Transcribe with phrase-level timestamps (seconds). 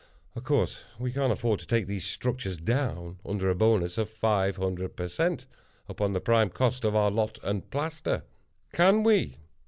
[0.35, 4.55] Of course we can't afford to take these structures down under a bonus of five
[4.55, 5.45] hundred per cent
[5.87, 8.23] upon the prime cost of our lot and plaster.
[8.73, 9.37] Can we?